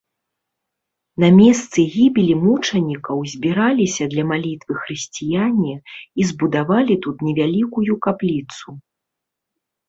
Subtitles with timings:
[1.23, 8.67] На месцы гібелі мучанікаў збіраліся для малітвы хрысціяне і збудавалі тут невялікую капліцу.